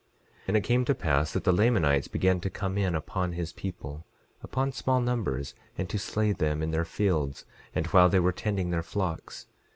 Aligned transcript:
11:16 0.39 0.41
And 0.47 0.57
it 0.57 0.61
came 0.63 0.85
to 0.85 0.95
pass 0.95 1.31
that 1.31 1.43
the 1.43 1.51
Lamanites 1.53 2.07
began 2.07 2.39
to 2.39 2.49
come 2.49 2.75
in 2.75 2.95
upon 2.95 3.33
his 3.33 3.53
people, 3.53 4.03
upon 4.41 4.71
small 4.71 4.99
numbers, 4.99 5.53
and 5.77 5.87
to 5.91 5.99
slay 5.99 6.31
them 6.31 6.63
in 6.63 6.71
their 6.71 6.85
fields, 6.85 7.45
and 7.75 7.85
while 7.85 8.09
they 8.09 8.19
were 8.19 8.31
tending 8.31 8.71
their 8.71 8.81
flocks. 8.81 9.45